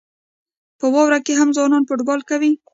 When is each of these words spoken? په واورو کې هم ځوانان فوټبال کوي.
په 0.79 0.85
واورو 0.93 1.19
کې 1.25 1.33
هم 1.39 1.49
ځوانان 1.57 1.83
فوټبال 1.87 2.21
کوي. 2.29 2.51